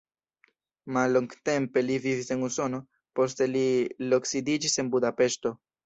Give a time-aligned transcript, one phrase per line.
[0.97, 2.83] Mallongtempe li vivis en Usono,
[3.21, 3.65] poste li
[4.11, 5.59] loksidiĝis en Budapeŝto.